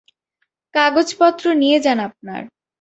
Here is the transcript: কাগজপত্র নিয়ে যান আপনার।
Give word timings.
কাগজপত্র 0.75 1.45
নিয়ে 1.53 1.77
যান 1.79 1.99
আপনার। 1.99 2.41